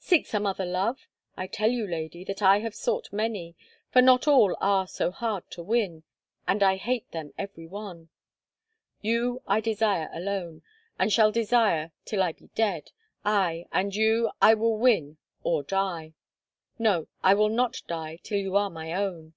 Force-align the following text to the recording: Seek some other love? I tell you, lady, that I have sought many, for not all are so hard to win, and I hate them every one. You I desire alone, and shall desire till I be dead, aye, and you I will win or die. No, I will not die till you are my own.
Seek 0.00 0.26
some 0.26 0.46
other 0.46 0.64
love? 0.64 1.06
I 1.36 1.46
tell 1.46 1.70
you, 1.70 1.86
lady, 1.86 2.24
that 2.24 2.42
I 2.42 2.58
have 2.58 2.74
sought 2.74 3.12
many, 3.12 3.54
for 3.92 4.02
not 4.02 4.26
all 4.26 4.56
are 4.60 4.84
so 4.88 5.12
hard 5.12 5.48
to 5.52 5.62
win, 5.62 6.02
and 6.44 6.60
I 6.60 6.74
hate 6.74 7.12
them 7.12 7.32
every 7.38 7.68
one. 7.68 8.08
You 9.00 9.42
I 9.46 9.60
desire 9.60 10.10
alone, 10.12 10.62
and 10.98 11.12
shall 11.12 11.30
desire 11.30 11.92
till 12.04 12.20
I 12.24 12.32
be 12.32 12.48
dead, 12.56 12.90
aye, 13.24 13.66
and 13.70 13.94
you 13.94 14.32
I 14.42 14.54
will 14.54 14.76
win 14.76 15.18
or 15.44 15.62
die. 15.62 16.14
No, 16.80 17.06
I 17.22 17.34
will 17.34 17.48
not 17.48 17.82
die 17.86 18.18
till 18.24 18.38
you 18.40 18.56
are 18.56 18.70
my 18.70 18.92
own. 18.92 19.34